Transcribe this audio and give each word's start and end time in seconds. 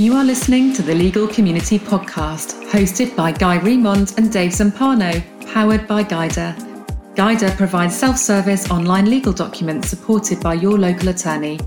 You 0.00 0.14
are 0.14 0.24
listening 0.24 0.72
to 0.76 0.80
the 0.80 0.94
Legal 0.94 1.28
Community 1.28 1.78
Podcast, 1.78 2.64
hosted 2.70 3.14
by 3.14 3.32
Guy 3.32 3.58
Remond 3.58 4.16
and 4.16 4.32
Dave 4.32 4.52
Zumpano, 4.52 5.22
powered 5.52 5.86
by 5.86 6.02
Guidr. 6.02 6.54
Guidr 7.16 7.54
provides 7.58 7.98
self 7.98 8.16
service 8.16 8.70
online 8.70 9.10
legal 9.10 9.34
documents 9.34 9.90
supported 9.90 10.40
by 10.40 10.54
your 10.54 10.78
local 10.78 11.10
attorney. 11.10 11.58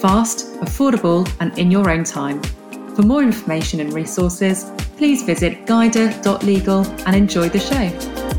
Fast, 0.00 0.54
affordable, 0.60 1.28
and 1.40 1.58
in 1.58 1.68
your 1.68 1.90
own 1.90 2.04
time. 2.04 2.40
For 2.94 3.02
more 3.02 3.24
information 3.24 3.80
and 3.80 3.92
resources, 3.92 4.70
please 4.96 5.24
visit 5.24 5.66
guidr.legal 5.66 6.86
and 7.06 7.16
enjoy 7.16 7.48
the 7.48 7.58
show. 7.58 8.29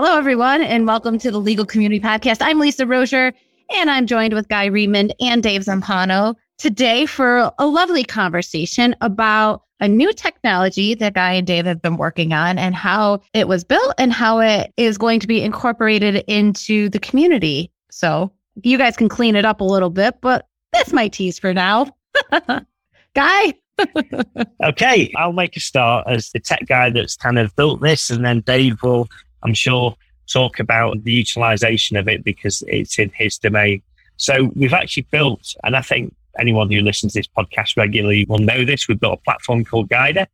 Hello, 0.00 0.16
everyone, 0.16 0.62
and 0.62 0.86
welcome 0.86 1.18
to 1.18 1.28
the 1.28 1.40
Legal 1.40 1.66
Community 1.66 1.98
Podcast. 1.98 2.38
I'm 2.40 2.60
Lisa 2.60 2.84
Roser, 2.84 3.32
and 3.74 3.90
I'm 3.90 4.06
joined 4.06 4.32
with 4.32 4.46
Guy 4.46 4.68
Remond 4.68 5.10
and 5.18 5.42
Dave 5.42 5.62
Zumpano 5.62 6.36
today 6.56 7.04
for 7.04 7.50
a 7.58 7.66
lovely 7.66 8.04
conversation 8.04 8.94
about 9.00 9.62
a 9.80 9.88
new 9.88 10.12
technology 10.12 10.94
that 10.94 11.14
Guy 11.14 11.32
and 11.32 11.44
Dave 11.44 11.66
have 11.66 11.82
been 11.82 11.96
working 11.96 12.32
on 12.32 12.58
and 12.58 12.76
how 12.76 13.22
it 13.34 13.48
was 13.48 13.64
built 13.64 13.92
and 13.98 14.12
how 14.12 14.38
it 14.38 14.72
is 14.76 14.98
going 14.98 15.18
to 15.18 15.26
be 15.26 15.42
incorporated 15.42 16.22
into 16.28 16.88
the 16.90 17.00
community. 17.00 17.72
So 17.90 18.32
you 18.62 18.78
guys 18.78 18.96
can 18.96 19.08
clean 19.08 19.34
it 19.34 19.44
up 19.44 19.60
a 19.60 19.64
little 19.64 19.90
bit, 19.90 20.20
but 20.20 20.46
that's 20.72 20.92
my 20.92 21.08
tease 21.08 21.40
for 21.40 21.52
now. 21.52 21.88
Guy? 23.16 23.54
okay, 24.62 25.12
I'll 25.16 25.32
make 25.32 25.56
a 25.56 25.60
start 25.60 26.06
as 26.08 26.30
the 26.30 26.38
tech 26.38 26.66
guy 26.66 26.90
that's 26.90 27.16
kind 27.16 27.38
of 27.38 27.54
built 27.56 27.80
this, 27.80 28.10
and 28.10 28.24
then 28.24 28.40
Dave 28.40 28.80
will 28.82 29.08
I'm 29.42 29.54
sure, 29.54 29.96
talk 30.28 30.60
about 30.60 31.02
the 31.04 31.12
utilization 31.12 31.96
of 31.96 32.08
it 32.08 32.22
because 32.22 32.62
it's 32.68 32.98
in 32.98 33.10
his 33.14 33.38
domain. 33.38 33.82
So 34.16 34.50
we've 34.54 34.72
actually 34.72 35.06
built, 35.10 35.54
and 35.64 35.76
I 35.76 35.82
think 35.82 36.14
anyone 36.38 36.70
who 36.70 36.80
listens 36.80 37.12
to 37.12 37.20
this 37.20 37.28
podcast 37.28 37.76
regularly 37.76 38.26
will 38.28 38.38
know 38.38 38.64
this, 38.64 38.88
we've 38.88 39.00
built 39.00 39.20
a 39.20 39.22
platform 39.22 39.64
called 39.64 39.88
Guidr. 39.88 40.26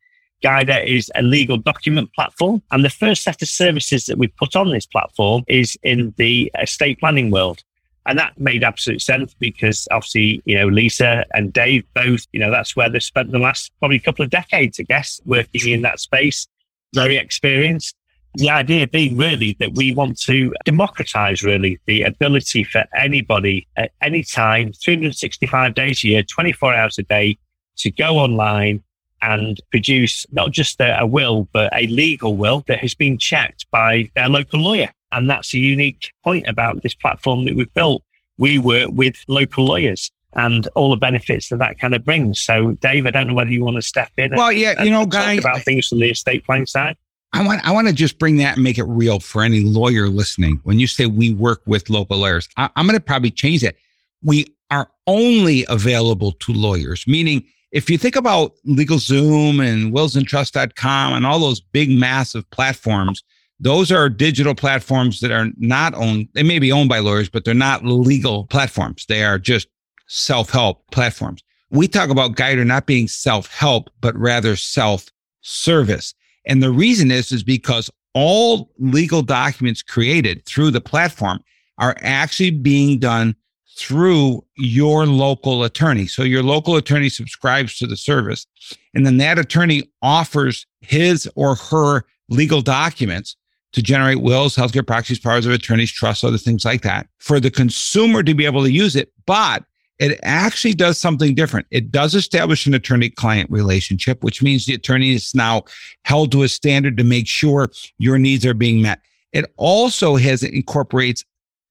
Guidr 0.44 0.84
is 0.84 1.10
a 1.14 1.22
legal 1.22 1.56
document 1.56 2.12
platform. 2.14 2.62
And 2.70 2.84
the 2.84 2.90
first 2.90 3.22
set 3.22 3.40
of 3.40 3.48
services 3.48 4.06
that 4.06 4.18
we 4.18 4.28
put 4.28 4.56
on 4.56 4.70
this 4.70 4.86
platform 4.86 5.44
is 5.48 5.78
in 5.82 6.12
the 6.16 6.50
estate 6.60 7.00
planning 7.00 7.30
world. 7.30 7.62
And 8.06 8.18
that 8.18 8.38
made 8.38 8.62
absolute 8.62 9.00
sense 9.00 9.34
because 9.38 9.88
obviously, 9.90 10.42
you 10.44 10.56
know, 10.56 10.68
Lisa 10.68 11.24
and 11.32 11.52
Dave 11.52 11.84
both, 11.94 12.26
you 12.32 12.40
know, 12.40 12.50
that's 12.50 12.76
where 12.76 12.90
they've 12.90 13.02
spent 13.02 13.32
the 13.32 13.38
last 13.38 13.72
probably 13.78 13.98
couple 13.98 14.22
of 14.22 14.30
decades, 14.30 14.78
I 14.78 14.82
guess, 14.82 15.22
working 15.24 15.72
in 15.72 15.82
that 15.82 16.00
space, 16.00 16.46
very 16.94 17.16
experienced 17.16 17.96
the 18.34 18.50
idea 18.50 18.86
being 18.86 19.16
really 19.16 19.56
that 19.60 19.74
we 19.74 19.94
want 19.94 20.18
to 20.22 20.52
democratize 20.64 21.42
really 21.42 21.78
the 21.86 22.02
ability 22.02 22.64
for 22.64 22.84
anybody 22.96 23.66
at 23.76 23.92
any 24.00 24.22
time, 24.22 24.72
365 24.72 25.74
days 25.74 26.02
a 26.04 26.08
year, 26.08 26.22
24 26.22 26.74
hours 26.74 26.98
a 26.98 27.02
day 27.04 27.38
to 27.76 27.90
go 27.90 28.18
online 28.18 28.82
and 29.22 29.60
produce 29.70 30.26
not 30.32 30.50
just 30.50 30.80
a, 30.80 31.00
a 31.00 31.06
will, 31.06 31.48
but 31.52 31.72
a 31.74 31.86
legal 31.86 32.36
will 32.36 32.62
that 32.66 32.80
has 32.80 32.94
been 32.94 33.16
checked 33.18 33.66
by 33.70 34.10
their 34.14 34.28
local 34.28 34.60
lawyer. 34.60 34.90
And 35.12 35.30
that's 35.30 35.54
a 35.54 35.58
unique 35.58 36.12
point 36.24 36.46
about 36.48 36.82
this 36.82 36.94
platform 36.94 37.44
that 37.44 37.54
we've 37.54 37.72
built. 37.72 38.02
We 38.36 38.58
work 38.58 38.90
with 38.92 39.16
local 39.28 39.64
lawyers 39.64 40.10
and 40.34 40.66
all 40.74 40.90
the 40.90 40.96
benefits 40.96 41.48
that 41.48 41.58
that 41.58 41.78
kind 41.78 41.94
of 41.94 42.04
brings. 42.04 42.40
So, 42.40 42.72
Dave, 42.72 43.06
I 43.06 43.10
don't 43.10 43.28
know 43.28 43.34
whether 43.34 43.50
you 43.50 43.64
want 43.64 43.76
to 43.76 43.82
step 43.82 44.10
in. 44.16 44.34
Well, 44.34 44.52
yeah, 44.52 44.74
uh, 44.78 44.82
you 44.82 44.90
know, 44.90 45.06
guy, 45.06 45.34
about 45.34 45.62
things 45.62 45.88
from 45.88 46.00
the 46.00 46.10
estate 46.10 46.44
planning 46.44 46.66
side. 46.66 46.96
I 47.34 47.44
want 47.44 47.66
I 47.66 47.72
want 47.72 47.88
to 47.88 47.92
just 47.92 48.20
bring 48.20 48.36
that 48.36 48.54
and 48.54 48.62
make 48.62 48.78
it 48.78 48.84
real 48.84 49.18
for 49.18 49.42
any 49.42 49.60
lawyer 49.60 50.08
listening. 50.08 50.60
When 50.62 50.78
you 50.78 50.86
say 50.86 51.06
we 51.06 51.34
work 51.34 51.62
with 51.66 51.90
local 51.90 52.18
lawyers, 52.18 52.48
I, 52.56 52.70
I'm 52.76 52.86
going 52.86 52.96
to 52.96 53.04
probably 53.04 53.32
change 53.32 53.60
that. 53.62 53.74
We 54.22 54.54
are 54.70 54.88
only 55.08 55.66
available 55.68 56.32
to 56.32 56.52
lawyers, 56.52 57.04
meaning 57.08 57.44
if 57.72 57.90
you 57.90 57.98
think 57.98 58.14
about 58.14 58.52
LegalZoom 58.68 59.60
and 59.60 59.92
willsandtrust.com 59.92 61.12
and 61.12 61.26
all 61.26 61.40
those 61.40 61.60
big, 61.60 61.90
massive 61.90 62.48
platforms, 62.50 63.24
those 63.58 63.90
are 63.90 64.08
digital 64.08 64.54
platforms 64.54 65.18
that 65.18 65.32
are 65.32 65.48
not 65.56 65.92
owned. 65.94 66.28
They 66.34 66.44
may 66.44 66.60
be 66.60 66.70
owned 66.70 66.88
by 66.88 67.00
lawyers, 67.00 67.28
but 67.28 67.44
they're 67.44 67.52
not 67.52 67.84
legal 67.84 68.46
platforms. 68.46 69.06
They 69.06 69.24
are 69.24 69.40
just 69.40 69.66
self-help 70.06 70.88
platforms. 70.92 71.42
We 71.70 71.88
talk 71.88 72.10
about 72.10 72.36
Guidr 72.36 72.64
not 72.64 72.86
being 72.86 73.08
self-help, 73.08 73.90
but 74.00 74.16
rather 74.16 74.54
self-service. 74.54 76.14
And 76.46 76.62
the 76.62 76.70
reason 76.70 77.10
is, 77.10 77.32
is 77.32 77.42
because 77.42 77.90
all 78.14 78.70
legal 78.78 79.22
documents 79.22 79.82
created 79.82 80.44
through 80.46 80.70
the 80.70 80.80
platform 80.80 81.42
are 81.78 81.96
actually 82.00 82.50
being 82.50 82.98
done 82.98 83.34
through 83.76 84.44
your 84.56 85.04
local 85.06 85.64
attorney. 85.64 86.06
So 86.06 86.22
your 86.22 86.44
local 86.44 86.76
attorney 86.76 87.08
subscribes 87.08 87.76
to 87.78 87.86
the 87.86 87.96
service 87.96 88.46
and 88.94 89.04
then 89.04 89.16
that 89.18 89.38
attorney 89.38 89.90
offers 90.02 90.66
his 90.80 91.28
or 91.34 91.56
her 91.56 92.04
legal 92.28 92.62
documents 92.62 93.36
to 93.72 93.82
generate 93.82 94.22
wills, 94.22 94.54
healthcare 94.54 94.86
proxies, 94.86 95.18
powers 95.18 95.46
of 95.46 95.52
attorneys, 95.52 95.90
trusts, 95.90 96.22
other 96.22 96.38
things 96.38 96.64
like 96.64 96.82
that 96.82 97.08
for 97.18 97.40
the 97.40 97.50
consumer 97.50 98.22
to 98.22 98.34
be 98.34 98.46
able 98.46 98.62
to 98.62 98.70
use 98.70 98.94
it. 98.94 99.12
But 99.26 99.64
it 99.98 100.18
actually 100.22 100.74
does 100.74 100.98
something 100.98 101.34
different. 101.34 101.66
It 101.70 101.90
does 101.90 102.14
establish 102.14 102.66
an 102.66 102.74
attorney 102.74 103.10
client 103.10 103.50
relationship, 103.50 104.24
which 104.24 104.42
means 104.42 104.66
the 104.66 104.74
attorney 104.74 105.14
is 105.14 105.34
now 105.34 105.64
held 106.04 106.32
to 106.32 106.42
a 106.42 106.48
standard 106.48 106.96
to 106.96 107.04
make 107.04 107.28
sure 107.28 107.68
your 107.98 108.18
needs 108.18 108.44
are 108.44 108.54
being 108.54 108.82
met. 108.82 109.00
It 109.32 109.52
also 109.56 110.16
has 110.16 110.42
incorporates 110.42 111.24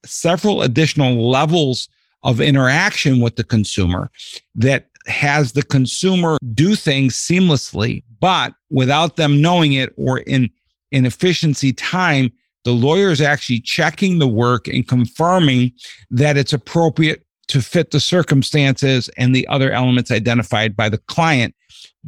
several 0.06 0.62
additional 0.62 1.30
levels 1.30 1.90
of 2.24 2.40
interaction 2.40 3.20
with 3.20 3.36
the 3.36 3.44
consumer 3.44 4.10
that 4.56 4.88
has 5.08 5.52
the 5.52 5.64
consumer 5.64 6.38
do 6.54 6.76
things 6.76 7.16
seamlessly, 7.16 8.04
but 8.22 8.54
without 8.70 9.18
them 9.18 9.42
knowing 9.42 9.74
it 9.74 9.94
or 9.98 10.20
in 10.20 10.50
inefficiency 10.92 11.74
time, 11.74 12.32
the 12.64 12.72
lawyer 12.72 13.12
is 13.12 13.20
actually 13.20 13.60
checking 13.60 14.20
the 14.20 14.28
work 14.28 14.68
and 14.70 14.88
confirming 14.88 15.72
that 16.10 16.38
it's 16.38 16.54
appropriate 16.54 17.26
to 17.54 17.62
fit 17.62 17.92
the 17.92 18.00
circumstances 18.00 19.12
and 19.16 19.36
the 19.36 19.48
other 19.48 19.72
elements 19.72 20.10
identified 20.10 20.76
by 20.76 20.90
the 20.90 20.98
client 20.98 21.54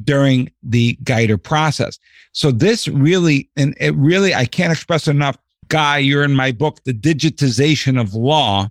during 0.03 0.51
the 0.63 0.97
Guidr 1.03 1.41
process. 1.41 1.99
So 2.31 2.49
this 2.49 2.87
really, 2.87 3.47
and 3.55 3.77
it 3.79 3.93
really, 3.95 4.33
I 4.33 4.45
can't 4.45 4.71
express 4.71 5.07
enough. 5.07 5.37
Guy, 5.67 5.99
you're 5.99 6.23
in 6.23 6.33
my 6.33 6.51
book, 6.51 6.83
The 6.83 6.95
Digitization 6.95 8.01
of 8.01 8.15
Law, 8.15 8.69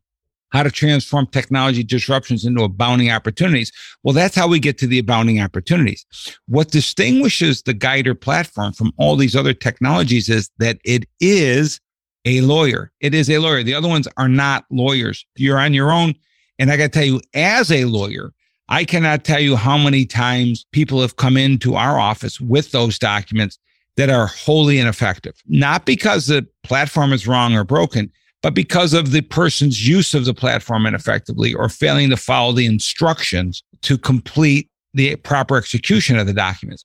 how 0.51 0.65
to 0.65 0.71
transform 0.71 1.29
technology 1.29 1.85
disruptions 1.85 2.45
into 2.45 2.65
abounding 2.65 3.13
opportunities. 3.13 3.71
Well, 4.03 4.13
that's 4.13 4.35
how 4.35 4.49
we 4.49 4.59
get 4.59 4.77
to 4.79 4.89
the 4.89 4.99
abounding 4.99 5.41
opportunities. 5.41 6.05
What 6.49 6.73
distinguishes 6.73 7.63
the 7.63 7.75
Guidr 7.75 8.21
platform 8.21 8.73
from 8.73 8.91
all 8.99 9.15
these 9.15 9.37
other 9.37 9.55
technologies 9.55 10.29
is 10.29 10.51
that 10.59 10.79
it 10.85 11.05
is 11.21 11.81
a 12.25 12.41
lawyer. 12.41 12.91
It 12.99 13.15
is 13.15 13.31
a 13.31 13.39
lawyer. 13.39 13.63
The 13.63 13.75
other 13.75 13.89
ones 13.89 14.09
are 14.17 14.29
not 14.29 14.65
lawyers. 14.71 15.25
You're 15.37 15.59
on 15.61 15.73
your 15.73 15.93
own. 15.93 16.15
And 16.59 16.71
I 16.71 16.77
got 16.77 16.85
to 16.85 16.89
tell 16.91 17.05
you, 17.05 17.21
as 17.35 17.71
a 17.71 17.85
lawyer, 17.85 18.33
I 18.69 18.85
cannot 18.85 19.25
tell 19.25 19.41
you 19.41 19.57
how 19.57 19.77
many 19.77 20.07
times 20.07 20.65
people 20.73 21.01
have 21.01 21.17
come 21.17 21.37
into 21.37 21.75
our 21.75 21.99
office 21.99 22.41
with 22.41 22.71
those 22.71 22.99
documents 22.99 23.59
that 23.97 24.11
are 24.11 24.27
wholly 24.27 24.79
ineffective, 24.79 25.35
not 25.47 25.85
because 25.87 26.27
the 26.27 26.47
platform 26.63 27.13
is 27.13 27.27
wrong 27.27 27.55
or 27.55 27.65
broken, 27.65 28.11
but 28.43 28.55
because 28.55 28.93
of 28.93 29.13
the 29.13 29.21
person's 29.23 29.87
use 29.87 30.15
of 30.15 30.25
the 30.25 30.35
platform 30.35 30.87
ineffectively 30.87 31.55
or 31.55 31.69
failing 31.69 32.11
to 32.11 32.17
follow 32.17 32.53
the 32.53 32.67
instructions 32.67 33.63
to 33.83 33.97
complete 33.97 34.69
the 34.95 35.17
proper 35.17 35.57
execution 35.57 36.19
of 36.19 36.27
the 36.27 36.33
documents. 36.33 36.85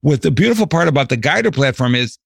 What 0.00 0.22
the 0.22 0.30
beautiful 0.30 0.66
part 0.66 0.88
about 0.88 1.08
the 1.08 1.16
Guidr 1.16 1.52
platform 1.52 1.94
is, 1.94 2.18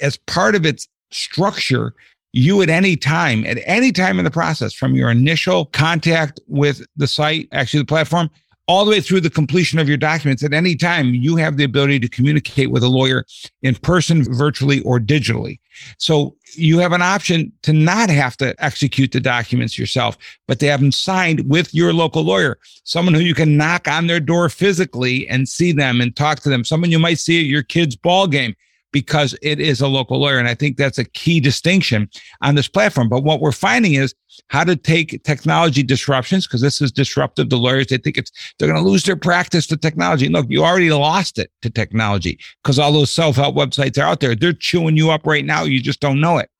as 0.00 0.16
part 0.16 0.54
of 0.54 0.66
its 0.66 0.88
structure, 1.10 1.94
you 2.32 2.62
at 2.62 2.68
any 2.68 2.96
time, 2.96 3.44
at 3.46 3.58
any 3.64 3.92
time 3.92 4.18
in 4.18 4.24
the 4.24 4.30
process, 4.30 4.72
from 4.72 4.94
your 4.94 5.10
initial 5.10 5.66
contact 5.66 6.40
with 6.46 6.84
the 6.96 7.06
site, 7.06 7.48
actually 7.52 7.80
the 7.80 7.86
platform, 7.86 8.30
all 8.68 8.84
the 8.84 8.90
way 8.90 9.00
through 9.00 9.22
the 9.22 9.30
completion 9.30 9.78
of 9.78 9.88
your 9.88 9.96
documents, 9.96 10.44
at 10.44 10.52
any 10.52 10.76
time, 10.76 11.14
you 11.14 11.36
have 11.36 11.56
the 11.56 11.64
ability 11.64 11.98
to 11.98 12.08
communicate 12.08 12.70
with 12.70 12.82
a 12.82 12.88
lawyer 12.88 13.24
in 13.62 13.74
person, 13.74 14.22
virtually, 14.34 14.82
or 14.82 15.00
digitally. 15.00 15.58
So 15.96 16.36
you 16.54 16.78
have 16.80 16.92
an 16.92 17.00
option 17.00 17.50
to 17.62 17.72
not 17.72 18.10
have 18.10 18.36
to 18.36 18.54
execute 18.62 19.12
the 19.12 19.20
documents 19.20 19.78
yourself, 19.78 20.18
but 20.46 20.60
to 20.60 20.66
have 20.66 20.80
them 20.80 20.92
signed 20.92 21.48
with 21.48 21.74
your 21.74 21.94
local 21.94 22.22
lawyer, 22.22 22.58
someone 22.84 23.14
who 23.14 23.20
you 23.20 23.34
can 23.34 23.56
knock 23.56 23.88
on 23.88 24.06
their 24.06 24.20
door 24.20 24.50
physically 24.50 25.26
and 25.28 25.48
see 25.48 25.72
them 25.72 26.02
and 26.02 26.14
talk 26.14 26.40
to 26.40 26.50
them, 26.50 26.62
someone 26.62 26.90
you 26.90 26.98
might 26.98 27.18
see 27.18 27.40
at 27.40 27.46
your 27.46 27.62
kid's 27.62 27.96
ball 27.96 28.26
game 28.26 28.54
because 28.92 29.36
it 29.42 29.60
is 29.60 29.80
a 29.80 29.88
local 29.88 30.20
lawyer. 30.20 30.38
And 30.38 30.48
I 30.48 30.54
think 30.54 30.76
that's 30.76 30.98
a 30.98 31.04
key 31.04 31.40
distinction 31.40 32.08
on 32.42 32.54
this 32.54 32.68
platform. 32.68 33.08
But 33.08 33.22
what 33.22 33.40
we're 33.40 33.52
finding 33.52 33.94
is 33.94 34.14
how 34.48 34.64
to 34.64 34.76
take 34.76 35.22
technology 35.24 35.82
disruptions, 35.82 36.46
because 36.46 36.60
this 36.60 36.80
is 36.80 36.90
disruptive 36.92 37.48
to 37.50 37.56
lawyers. 37.56 37.88
They 37.88 37.98
think 37.98 38.16
it's, 38.16 38.30
they're 38.58 38.68
going 38.68 38.82
to 38.82 38.88
lose 38.88 39.04
their 39.04 39.16
practice 39.16 39.66
to 39.66 39.76
technology. 39.76 40.28
Look, 40.28 40.46
you 40.48 40.64
already 40.64 40.90
lost 40.90 41.38
it 41.38 41.50
to 41.62 41.70
technology 41.70 42.38
because 42.62 42.78
all 42.78 42.92
those 42.92 43.12
self-help 43.12 43.54
websites 43.54 43.98
are 43.98 44.06
out 44.06 44.20
there. 44.20 44.34
They're 44.34 44.52
chewing 44.52 44.96
you 44.96 45.10
up 45.10 45.26
right 45.26 45.44
now. 45.44 45.64
You 45.64 45.80
just 45.80 46.00
don't 46.00 46.20
know 46.20 46.38
it. 46.38 46.50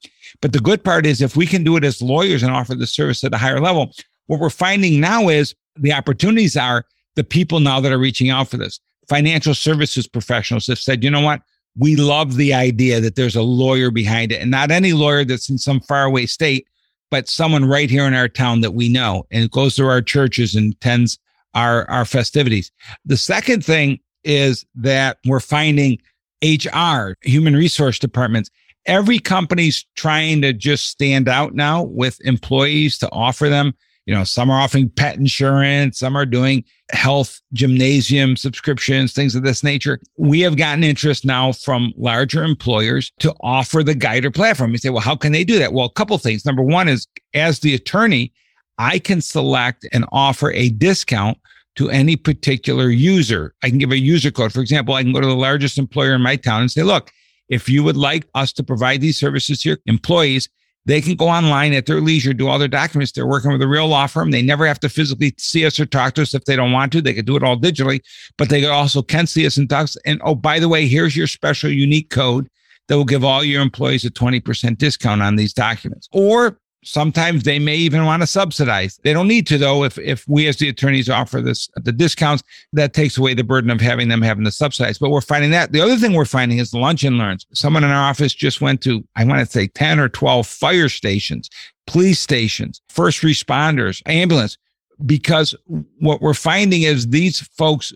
But 0.42 0.52
the 0.52 0.60
good 0.60 0.84
part 0.84 1.06
is 1.06 1.22
if 1.22 1.36
we 1.36 1.46
can 1.46 1.64
do 1.64 1.76
it 1.76 1.84
as 1.84 2.02
lawyers 2.02 2.42
and 2.42 2.52
offer 2.52 2.74
the 2.74 2.86
service 2.86 3.24
at 3.24 3.34
a 3.34 3.38
higher 3.38 3.60
level, 3.60 3.92
what 4.26 4.40
we're 4.40 4.50
finding 4.50 5.00
now 5.00 5.28
is 5.28 5.54
the 5.76 5.92
opportunities 5.92 6.56
are 6.56 6.84
the 7.16 7.24
people 7.24 7.60
now 7.60 7.80
that 7.80 7.92
are 7.92 7.98
reaching 7.98 8.28
out 8.28 8.48
for 8.48 8.58
this. 8.58 8.78
Financial 9.08 9.54
services 9.54 10.06
professionals 10.06 10.66
have 10.66 10.78
said, 10.78 11.02
you 11.02 11.10
know 11.10 11.22
what? 11.22 11.40
We 11.78 11.96
love 11.96 12.36
the 12.36 12.52
idea 12.52 13.00
that 13.00 13.14
there's 13.14 13.36
a 13.36 13.42
lawyer 13.42 13.90
behind 13.90 14.32
it 14.32 14.42
and 14.42 14.50
not 14.50 14.70
any 14.70 14.92
lawyer 14.92 15.24
that's 15.24 15.48
in 15.48 15.58
some 15.58 15.80
faraway 15.80 16.26
state, 16.26 16.66
but 17.10 17.28
someone 17.28 17.64
right 17.64 17.88
here 17.88 18.04
in 18.04 18.14
our 18.14 18.28
town 18.28 18.60
that 18.62 18.72
we 18.72 18.88
know 18.88 19.24
and 19.30 19.50
goes 19.50 19.76
to 19.76 19.86
our 19.86 20.02
churches 20.02 20.54
and 20.54 20.74
attends 20.74 21.18
our, 21.54 21.88
our 21.88 22.04
festivities. 22.04 22.72
The 23.06 23.16
second 23.16 23.64
thing 23.64 24.00
is 24.24 24.66
that 24.74 25.18
we're 25.24 25.40
finding 25.40 25.98
HR, 26.42 27.14
human 27.22 27.54
resource 27.54 27.98
departments. 27.98 28.50
Every 28.86 29.18
company's 29.18 29.86
trying 29.94 30.42
to 30.42 30.52
just 30.52 30.86
stand 30.86 31.28
out 31.28 31.54
now 31.54 31.84
with 31.84 32.20
employees 32.24 32.98
to 32.98 33.10
offer 33.12 33.48
them 33.48 33.74
you 34.08 34.14
know, 34.14 34.24
some 34.24 34.50
are 34.50 34.58
offering 34.58 34.88
pet 34.88 35.18
insurance, 35.18 35.98
some 35.98 36.16
are 36.16 36.24
doing 36.24 36.64
health 36.92 37.42
gymnasium 37.52 38.38
subscriptions, 38.38 39.12
things 39.12 39.34
of 39.34 39.42
this 39.42 39.62
nature. 39.62 40.00
We 40.16 40.40
have 40.40 40.56
gotten 40.56 40.82
interest 40.82 41.26
now 41.26 41.52
from 41.52 41.92
larger 41.94 42.42
employers 42.42 43.12
to 43.18 43.34
offer 43.42 43.82
the 43.82 43.92
Guidr 43.92 44.34
platform. 44.34 44.70
You 44.72 44.78
say, 44.78 44.88
well, 44.88 45.02
how 45.02 45.14
can 45.14 45.32
they 45.32 45.44
do 45.44 45.58
that? 45.58 45.74
Well, 45.74 45.84
a 45.84 45.92
couple 45.92 46.16
things. 46.16 46.46
Number 46.46 46.62
one 46.62 46.88
is 46.88 47.06
as 47.34 47.58
the 47.58 47.74
attorney, 47.74 48.32
I 48.78 48.98
can 48.98 49.20
select 49.20 49.86
and 49.92 50.06
offer 50.10 50.52
a 50.52 50.70
discount 50.70 51.36
to 51.76 51.90
any 51.90 52.16
particular 52.16 52.88
user. 52.88 53.54
I 53.62 53.68
can 53.68 53.76
give 53.76 53.92
a 53.92 53.98
user 53.98 54.30
code. 54.30 54.54
For 54.54 54.62
example, 54.62 54.94
I 54.94 55.02
can 55.02 55.12
go 55.12 55.20
to 55.20 55.26
the 55.26 55.34
largest 55.36 55.76
employer 55.76 56.14
in 56.14 56.22
my 56.22 56.36
town 56.36 56.62
and 56.62 56.70
say, 56.70 56.82
look, 56.82 57.12
if 57.50 57.68
you 57.68 57.84
would 57.84 57.98
like 57.98 58.26
us 58.34 58.54
to 58.54 58.62
provide 58.62 59.02
these 59.02 59.20
services 59.20 59.60
to 59.60 59.68
your 59.68 59.78
employees, 59.84 60.48
they 60.88 61.02
can 61.02 61.16
go 61.16 61.28
online 61.28 61.74
at 61.74 61.84
their 61.84 62.00
leisure, 62.00 62.32
do 62.32 62.48
all 62.48 62.58
their 62.58 62.66
documents. 62.66 63.12
They're 63.12 63.26
working 63.26 63.52
with 63.52 63.60
a 63.60 63.68
real 63.68 63.88
law 63.88 64.06
firm. 64.06 64.30
They 64.30 64.40
never 64.40 64.66
have 64.66 64.80
to 64.80 64.88
physically 64.88 65.34
see 65.36 65.66
us 65.66 65.78
or 65.78 65.84
talk 65.84 66.14
to 66.14 66.22
us 66.22 66.32
if 66.32 66.46
they 66.46 66.56
don't 66.56 66.72
want 66.72 66.92
to. 66.92 67.02
They 67.02 67.12
can 67.12 67.26
do 67.26 67.36
it 67.36 67.42
all 67.42 67.58
digitally, 67.58 68.00
but 68.38 68.48
they 68.48 68.64
also 68.64 69.02
can 69.02 69.26
see 69.26 69.44
us 69.44 69.58
and 69.58 69.68
talk. 69.68 69.90
And 70.06 70.18
oh, 70.24 70.34
by 70.34 70.58
the 70.58 70.68
way, 70.68 70.88
here's 70.88 71.14
your 71.14 71.26
special 71.26 71.70
unique 71.70 72.08
code 72.08 72.48
that 72.88 72.96
will 72.96 73.04
give 73.04 73.22
all 73.22 73.44
your 73.44 73.60
employees 73.60 74.06
a 74.06 74.10
20% 74.10 74.78
discount 74.78 75.20
on 75.20 75.36
these 75.36 75.52
documents. 75.52 76.08
Or 76.10 76.58
Sometimes 76.84 77.42
they 77.42 77.58
may 77.58 77.76
even 77.76 78.04
want 78.04 78.22
to 78.22 78.26
subsidize. 78.26 79.00
They 79.02 79.12
don't 79.12 79.26
need 79.26 79.46
to 79.48 79.58
though. 79.58 79.82
If 79.82 79.98
if 79.98 80.26
we 80.28 80.46
as 80.46 80.56
the 80.58 80.68
attorneys 80.68 81.08
offer 81.10 81.40
this 81.40 81.68
the 81.74 81.92
discounts, 81.92 82.42
that 82.72 82.94
takes 82.94 83.18
away 83.18 83.34
the 83.34 83.42
burden 83.42 83.70
of 83.70 83.80
having 83.80 84.08
them 84.08 84.22
having 84.22 84.44
to 84.44 84.52
subsidize. 84.52 84.98
But 84.98 85.10
we're 85.10 85.20
finding 85.20 85.50
that. 85.50 85.72
The 85.72 85.80
other 85.80 85.96
thing 85.96 86.12
we're 86.12 86.24
finding 86.24 86.58
is 86.58 86.70
the 86.70 86.78
lunch 86.78 87.02
and 87.02 87.18
learns. 87.18 87.46
Someone 87.52 87.82
in 87.82 87.90
our 87.90 88.08
office 88.08 88.32
just 88.32 88.60
went 88.60 88.80
to 88.82 89.04
I 89.16 89.24
want 89.24 89.40
to 89.40 89.46
say 89.46 89.66
ten 89.66 89.98
or 89.98 90.08
twelve 90.08 90.46
fire 90.46 90.88
stations, 90.88 91.50
police 91.86 92.20
stations, 92.20 92.80
first 92.88 93.22
responders, 93.22 94.00
ambulance, 94.06 94.56
because 95.04 95.54
what 95.98 96.20
we're 96.20 96.34
finding 96.34 96.82
is 96.82 97.08
these 97.08 97.40
folks 97.40 97.92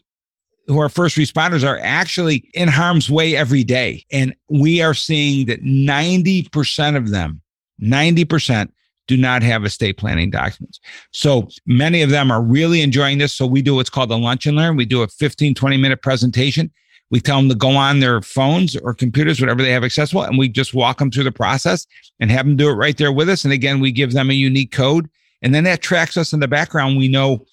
who 0.66 0.80
are 0.80 0.88
first 0.88 1.16
responders 1.16 1.66
are 1.66 1.78
actually 1.82 2.48
in 2.54 2.68
harm's 2.68 3.10
way 3.10 3.36
every 3.36 3.64
day. 3.64 4.04
And 4.10 4.34
we 4.48 4.80
are 4.80 4.94
seeing 4.94 5.46
that 5.46 5.62
90% 5.62 6.96
of 6.96 7.10
them 7.10 7.41
90% 7.82 8.70
do 9.08 9.16
not 9.16 9.42
have 9.42 9.64
estate 9.64 9.96
planning 9.98 10.30
documents. 10.30 10.80
So 11.12 11.48
many 11.66 12.02
of 12.02 12.10
them 12.10 12.30
are 12.30 12.42
really 12.42 12.82
enjoying 12.82 13.18
this. 13.18 13.32
So 13.32 13.46
we 13.46 13.60
do 13.60 13.74
what's 13.74 13.90
called 13.90 14.10
a 14.10 14.16
lunch 14.16 14.46
and 14.46 14.56
learn. 14.56 14.76
We 14.76 14.84
do 14.84 15.02
a 15.02 15.08
15, 15.08 15.54
20 15.54 15.76
minute 15.76 16.02
presentation. 16.02 16.70
We 17.10 17.20
tell 17.20 17.36
them 17.36 17.50
to 17.50 17.54
go 17.54 17.70
on 17.70 18.00
their 18.00 18.22
phones 18.22 18.74
or 18.76 18.94
computers, 18.94 19.38
whatever 19.38 19.60
they 19.62 19.72
have 19.72 19.84
accessible, 19.84 20.22
and 20.22 20.38
we 20.38 20.48
just 20.48 20.72
walk 20.72 20.98
them 20.98 21.10
through 21.10 21.24
the 21.24 21.32
process 21.32 21.86
and 22.20 22.30
have 22.30 22.46
them 22.46 22.56
do 22.56 22.70
it 22.70 22.74
right 22.74 22.96
there 22.96 23.12
with 23.12 23.28
us. 23.28 23.44
And 23.44 23.52
again, 23.52 23.80
we 23.80 23.92
give 23.92 24.12
them 24.12 24.30
a 24.30 24.34
unique 24.34 24.72
code. 24.72 25.10
And 25.42 25.54
then 25.54 25.64
that 25.64 25.82
tracks 25.82 26.16
us 26.16 26.32
in 26.32 26.40
the 26.40 26.48
background. 26.48 26.96
We 26.96 27.08
know 27.08 27.44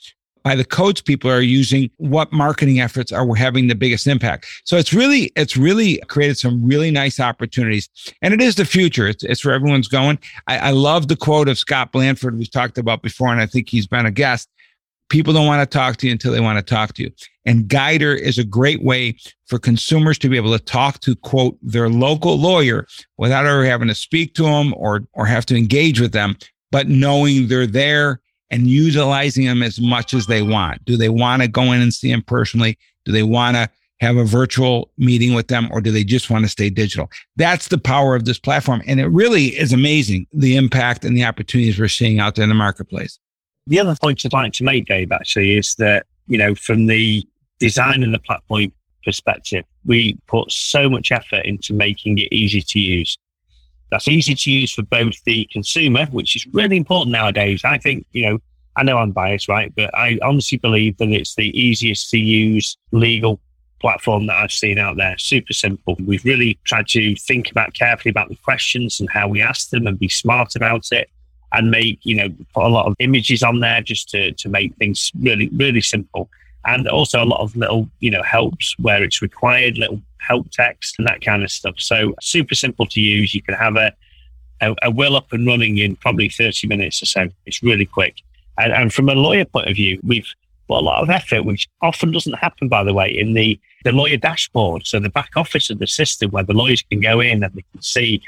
by 0.50 0.56
the 0.56 0.66
codes 0.66 1.00
people 1.00 1.30
are 1.30 1.42
using, 1.42 1.92
what 1.98 2.34
marketing 2.34 2.80
efforts 2.80 3.12
are 3.12 3.36
having 3.36 3.68
the 3.68 3.76
biggest 3.76 4.08
impact. 4.08 4.48
So 4.64 4.78
it's 4.78 4.92
really, 4.92 5.32
it's 5.36 5.56
really 5.56 6.00
created 6.08 6.40
some 6.40 6.66
really 6.66 6.90
nice 6.90 7.20
opportunities. 7.20 7.88
And 8.24 8.34
it 8.34 8.42
is 8.42 8.56
the 8.56 8.66
future. 8.66 9.06
It's, 9.06 9.24
it's 9.24 9.46
where 9.46 9.54
everyone's 9.54 9.88
going. 9.88 10.18
I, 10.48 10.58
I 10.58 10.72
love 10.72 11.08
the 11.08 11.16
quote 11.16 11.50
of 11.50 11.60
Scott 11.60 11.92
Blanford 11.92 12.36
we've 12.36 12.50
talked 12.50 12.80
about 12.80 13.04
before, 13.04 13.28
and 13.28 13.40
I 13.40 13.46
think 13.46 13.70
he's 13.70 13.86
been 13.86 14.08
a 14.08 14.12
guest. 14.12 14.50
People 15.10 15.34
don't 15.34 15.46
want 15.46 15.62
to 15.62 15.78
talk 15.78 15.98
to 15.98 16.08
you 16.08 16.14
until 16.14 16.32
they 16.32 16.40
want 16.40 16.58
to 16.58 16.64
talk 16.64 16.96
to 16.96 17.04
you. 17.04 17.12
And 17.46 17.66
Guidr 17.66 18.18
is 18.18 18.40
a 18.40 18.44
great 18.44 18.82
way 18.82 19.18
for 19.46 19.60
consumers 19.60 20.18
to 20.18 20.30
be 20.30 20.38
able 20.38 20.58
to 20.58 20.64
talk 20.64 21.00
to 21.02 21.16
quote 21.16 21.60
their 21.62 21.90
local 21.90 22.40
lawyer 22.40 22.88
without 23.20 23.46
ever 23.46 23.66
having 23.66 23.88
to 23.90 23.96
speak 23.96 24.34
to 24.34 24.44
them 24.46 24.74
or 24.78 25.02
or 25.14 25.28
have 25.28 25.46
to 25.46 25.56
engage 25.56 26.02
with 26.02 26.12
them, 26.12 26.38
but 26.72 26.88
knowing 26.88 27.50
they're 27.50 27.68
there 27.68 28.20
and 28.52 28.68
utilizing 28.68 29.46
them 29.46 29.64
as 29.64 29.80
much 29.80 30.14
as 30.14 30.28
they 30.28 30.42
want. 30.42 30.84
Do 30.86 30.98
they 30.98 31.10
want 31.10 31.42
to 31.42 31.48
go 31.48 31.72
in 31.72 31.82
and 31.82 31.94
see 31.94 32.12
them 32.12 32.22
personally? 32.22 32.78
Do 33.06 33.12
they 33.12 33.24
want 33.24 33.56
to 33.56 33.70
have 34.00 34.18
a 34.18 34.24
virtual 34.24 34.92
meeting 34.98 35.34
with 35.34 35.48
them 35.48 35.68
or 35.72 35.82
do 35.82 35.92
they 35.92 36.04
just 36.04 36.30
want 36.30 36.46
to 36.46 36.50
stay 36.50 36.70
digital? 36.70 37.10
That's 37.36 37.68
the 37.68 37.78
power 37.78 38.16
of 38.16 38.26
this 38.26 38.40
platform. 38.40 38.82
And 38.88 39.00
it 39.00 39.08
really 39.08 39.48
is 39.48 39.74
amazing 39.74 40.26
the 40.32 40.56
impact 40.56 41.06
and 41.06 41.16
the 41.16 41.26
opportunities 41.26 41.80
we're 41.80 41.90
seeing 41.90 42.20
out 42.20 42.36
there 42.36 42.44
in 42.44 42.50
the 42.50 42.56
marketplace. 42.56 43.20
The 43.68 43.80
other 43.80 43.96
point 43.96 44.26
I'd 44.26 44.34
like 44.34 44.54
to 44.54 44.64
make, 44.64 44.86
Dave, 44.86 45.12
actually, 45.12 45.58
is 45.58 45.76
that, 45.76 46.06
you 46.28 46.38
know, 46.38 46.56
from 46.56 46.88
the 46.88 47.28
design 47.60 48.04
and 48.04 48.14
the 48.14 48.20
platform 48.20 48.72
perspective, 49.04 49.66
we 49.86 50.18
put 50.28 50.52
so 50.52 50.90
much 50.90 51.12
effort 51.12 51.46
into 51.46 51.74
making 51.74 52.18
it 52.18 52.32
easy 52.32 52.62
to 52.62 52.80
use 52.80 53.18
that's 53.92 54.08
easy 54.08 54.36
to 54.36 54.52
use 54.52 54.72
for 54.72 54.84
both 54.84 55.24
the 55.24 55.48
consumer, 55.52 56.06
which 56.08 56.36
is 56.36 56.46
really 56.54 56.78
important 56.78 57.12
nowadays. 57.12 57.64
I 57.64 57.78
think, 57.78 58.06
you 58.12 58.30
know, 58.30 58.40
I 58.76 58.84
know 58.84 58.98
I'm 58.98 59.12
biased, 59.12 59.48
right? 59.48 59.74
But 59.76 59.94
I 59.96 60.20
honestly 60.22 60.58
believe 60.58 60.98
that 60.98 61.10
it's 61.10 61.36
the 61.36 61.58
easiest 61.60 62.10
to 62.12 62.20
use 62.20 62.78
legal 62.92 63.40
platform 63.82 64.28
that 64.28 64.36
I've 64.36 64.52
seen 64.52 64.78
out 64.78 64.98
there. 64.98 65.18
Super 65.18 65.54
simple. 65.54 65.96
We've 66.06 66.24
really 66.24 66.60
tried 66.66 66.88
to 66.90 67.16
think 67.16 67.50
about 67.52 67.74
carefully 67.74 68.12
about 68.12 68.30
the 68.30 68.36
questions 68.36 69.00
and 69.00 69.10
how 69.10 69.28
we 69.28 69.42
ask 69.42 69.70
them 69.70 69.88
and 69.88 69.98
be 69.98 70.10
smart 70.10 70.56
about 70.56 70.92
it 70.92 71.10
and 71.52 71.72
make, 71.72 72.00
you 72.04 72.16
know, 72.16 72.30
put 72.54 72.66
a 72.66 72.68
lot 72.68 72.86
of 72.86 72.96
images 73.00 73.42
on 73.42 73.60
there 73.60 73.82
just 73.82 74.10
to, 74.10 74.32
to 74.34 74.50
make 74.50 74.76
things 74.76 75.12
really, 75.20 75.50
really 75.50 75.82
simple. 75.82 76.30
And 76.66 76.88
also 76.88 77.24
a 77.24 77.26
lot 77.26 77.42
of 77.42 77.56
little, 77.56 77.90
you 78.00 78.12
know, 78.12 78.24
helps 78.24 78.78
where 78.80 79.04
it's 79.04 79.22
required, 79.22 79.78
little 79.78 80.02
help 80.18 80.48
text 80.52 80.96
and 81.00 81.08
that 81.08 81.22
kind 81.22 81.44
of 81.44 81.52
stuff. 81.52 81.76
So 81.78 82.14
super 82.22 82.56
simple 82.56 82.86
to 82.88 83.02
use. 83.02 83.34
You 83.34 83.42
can 83.42 83.56
have 83.56 83.76
a, 83.76 83.94
a, 84.62 84.76
a 84.84 84.92
will 84.92 85.16
up 85.16 85.32
and 85.32 85.48
running 85.48 85.78
in 85.78 85.96
probably 85.96 86.30
30 86.30 86.68
minutes 86.68 87.02
or 87.02 87.06
so. 87.06 87.30
It's 87.46 87.64
really 87.64 87.86
quick. 87.86 88.16
And, 88.58 88.74
and 88.74 88.94
from 88.94 89.10
a 89.10 89.16
lawyer 89.16 89.46
point 89.46 89.70
of 89.70 89.76
view, 89.76 90.00
we've 90.04 90.28
put 90.68 90.80
a 90.80 90.82
lot 90.82 91.02
of 91.02 91.10
effort, 91.10 91.46
which 91.46 91.68
often 91.82 92.12
doesn't 92.12 92.34
happen, 92.34 92.68
by 92.68 92.84
the 92.84 92.94
way, 92.94 93.10
in 93.10 93.34
the, 93.34 93.60
the 93.84 93.92
lawyer 93.92 94.18
dashboard. 94.18 94.86
So 94.86 95.00
the 95.00 95.10
back 95.10 95.32
office 95.36 95.70
of 95.70 95.80
the 95.80 95.88
system 95.88 96.32
where 96.32 96.44
the 96.44 96.54
lawyers 96.54 96.84
can 96.84 97.00
go 97.00 97.22
in 97.22 97.44
and 97.44 97.54
they 97.54 97.64
can 97.72 97.82
see 97.82 98.22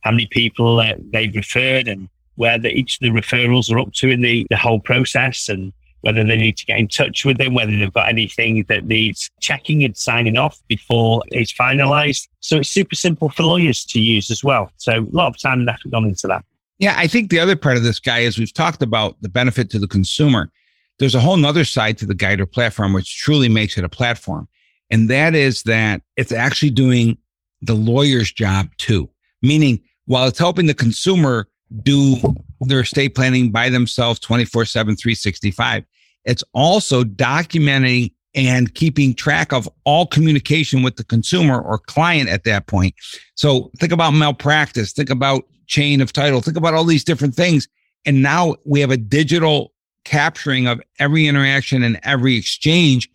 how 0.00 0.12
many 0.12 0.26
people 0.26 0.80
uh, 0.80 0.94
they've 1.12 1.34
referred 1.34 1.88
and 1.88 2.08
where 2.36 2.58
the, 2.58 2.70
each 2.70 2.96
of 2.96 3.00
the 3.00 3.20
referrals 3.20 3.72
are 3.72 3.78
up 3.78 3.92
to 3.94 4.08
in 4.08 4.22
the, 4.22 4.46
the 4.50 4.56
whole 4.56 4.80
process 4.80 5.48
and 5.48 5.72
whether 6.04 6.22
they 6.22 6.36
need 6.36 6.56
to 6.58 6.66
get 6.66 6.78
in 6.78 6.86
touch 6.86 7.24
with 7.24 7.38
them, 7.38 7.54
whether 7.54 7.72
they've 7.72 7.92
got 7.92 8.10
anything 8.10 8.62
that 8.68 8.84
needs 8.84 9.30
checking 9.40 9.82
and 9.82 9.96
signing 9.96 10.36
off 10.36 10.60
before 10.68 11.22
it's 11.28 11.52
finalized. 11.52 12.28
So 12.40 12.58
it's 12.58 12.68
super 12.68 12.94
simple 12.94 13.30
for 13.30 13.44
lawyers 13.44 13.86
to 13.86 14.00
use 14.00 14.30
as 14.30 14.44
well. 14.44 14.70
So 14.76 14.92
a 14.92 15.16
lot 15.16 15.28
of 15.28 15.40
time 15.40 15.60
and 15.60 15.68
effort 15.68 15.90
gone 15.90 16.04
into 16.04 16.26
that. 16.26 16.44
Yeah, 16.78 16.94
I 16.98 17.06
think 17.06 17.30
the 17.30 17.38
other 17.38 17.56
part 17.56 17.78
of 17.78 17.84
this 17.84 17.98
guy 17.98 18.20
is 18.20 18.38
we've 18.38 18.52
talked 18.52 18.82
about 18.82 19.16
the 19.22 19.30
benefit 19.30 19.70
to 19.70 19.78
the 19.78 19.88
consumer. 19.88 20.50
There's 20.98 21.14
a 21.14 21.20
whole 21.20 21.38
nother 21.38 21.64
side 21.64 21.96
to 21.98 22.06
the 22.06 22.14
Guidr 22.14 22.50
platform, 22.50 22.92
which 22.92 23.16
truly 23.16 23.48
makes 23.48 23.78
it 23.78 23.84
a 23.84 23.88
platform. 23.88 24.46
And 24.90 25.08
that 25.08 25.34
is 25.34 25.62
that 25.62 26.02
it's 26.16 26.32
actually 26.32 26.70
doing 26.70 27.16
the 27.62 27.74
lawyer's 27.74 28.30
job 28.30 28.68
too. 28.76 29.08
Meaning, 29.40 29.80
while 30.04 30.26
it's 30.26 30.38
helping 30.38 30.66
the 30.66 30.74
consumer 30.74 31.48
do 31.82 32.16
their 32.60 32.80
estate 32.80 33.14
planning 33.14 33.50
by 33.50 33.70
themselves 33.70 34.20
24 34.20 34.66
7, 34.66 34.96
365, 34.96 35.84
it's 36.24 36.44
also 36.52 37.04
documenting 37.04 38.12
and 38.34 38.74
keeping 38.74 39.14
track 39.14 39.52
of 39.52 39.68
all 39.84 40.06
communication 40.06 40.82
with 40.82 40.96
the 40.96 41.04
consumer 41.04 41.60
or 41.60 41.78
client 41.78 42.28
at 42.28 42.44
that 42.44 42.66
point. 42.66 42.94
So 43.36 43.70
think 43.78 43.92
about 43.92 44.10
malpractice, 44.10 44.92
think 44.92 45.10
about 45.10 45.44
chain 45.66 46.00
of 46.00 46.12
title, 46.12 46.40
think 46.40 46.56
about 46.56 46.74
all 46.74 46.84
these 46.84 47.04
different 47.04 47.34
things. 47.34 47.68
And 48.04 48.22
now 48.22 48.56
we 48.64 48.80
have 48.80 48.90
a 48.90 48.96
digital 48.96 49.72
capturing 50.04 50.66
of 50.66 50.82
every 50.98 51.26
interaction 51.26 51.82
and 51.82 51.98
every 52.02 52.36
exchange 52.36 53.08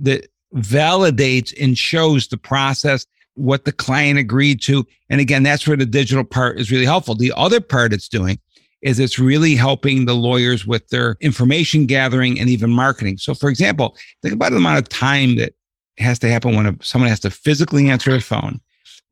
that 0.00 0.26
validates 0.54 1.54
and 1.62 1.78
shows 1.78 2.28
the 2.28 2.36
process 2.36 3.06
what 3.34 3.64
the 3.64 3.72
client 3.72 4.18
agreed 4.18 4.60
to. 4.62 4.86
And 5.08 5.20
again, 5.20 5.42
that's 5.42 5.66
where 5.66 5.76
the 5.76 5.86
digital 5.86 6.24
part 6.24 6.58
is 6.58 6.70
really 6.70 6.84
helpful. 6.84 7.14
The 7.14 7.32
other 7.36 7.60
part 7.60 7.92
it's 7.92 8.08
doing 8.08 8.38
is 8.82 8.98
it's 8.98 9.18
really 9.18 9.54
helping 9.54 10.04
the 10.04 10.14
lawyers 10.14 10.66
with 10.66 10.88
their 10.88 11.16
information 11.20 11.86
gathering 11.86 12.38
and 12.38 12.48
even 12.48 12.70
marketing. 12.70 13.16
So, 13.16 13.34
for 13.34 13.48
example, 13.48 13.96
think 14.22 14.34
about 14.34 14.50
the 14.50 14.56
amount 14.56 14.78
of 14.78 14.88
time 14.88 15.36
that 15.36 15.54
has 15.98 16.18
to 16.20 16.28
happen 16.28 16.56
when 16.56 16.80
someone 16.80 17.08
has 17.08 17.20
to 17.20 17.30
physically 17.30 17.88
answer 17.88 18.14
a 18.14 18.20
phone, 18.20 18.60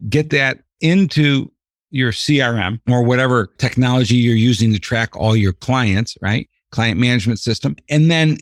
get 0.09 0.31
that 0.31 0.59
into 0.81 1.51
your 1.91 2.13
CRM 2.13 2.81
or 2.89 3.03
whatever 3.03 3.49
technology 3.59 4.17
you're 4.17 4.35
using 4.35 4.73
to 4.73 4.79
track 4.79 5.17
all 5.17 5.37
your 5.37 5.53
clients, 5.53 6.17
right? 6.21 6.49
Client 6.73 6.99
management 6.99 7.39
system. 7.39 7.77
And 7.89 8.11
then, 8.11 8.39